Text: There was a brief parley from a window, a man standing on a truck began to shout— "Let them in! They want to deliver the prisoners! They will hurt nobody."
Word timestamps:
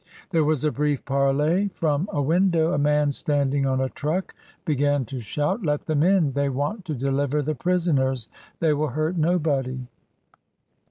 There 0.31 0.43
was 0.43 0.63
a 0.65 0.71
brief 0.71 1.05
parley 1.05 1.67
from 1.75 2.09
a 2.11 2.23
window, 2.23 2.73
a 2.73 2.79
man 2.79 3.11
standing 3.11 3.67
on 3.67 3.79
a 3.79 3.87
truck 3.89 4.33
began 4.65 5.05
to 5.05 5.19
shout— 5.19 5.61
"Let 5.63 5.85
them 5.85 6.01
in! 6.01 6.31
They 6.31 6.49
want 6.49 6.85
to 6.85 6.95
deliver 6.95 7.43
the 7.43 7.53
prisoners! 7.53 8.27
They 8.59 8.73
will 8.73 8.87
hurt 8.87 9.15
nobody." 9.15 9.85